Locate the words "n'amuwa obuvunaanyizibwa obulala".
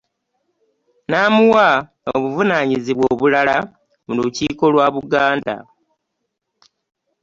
1.09-3.57